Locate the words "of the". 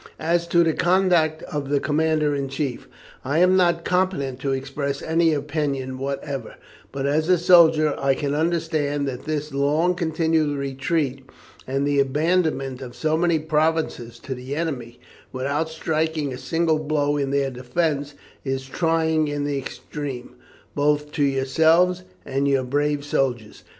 1.43-1.79